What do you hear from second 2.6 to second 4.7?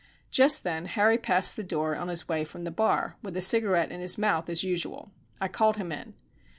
the bar, with a cigarette in his mouth as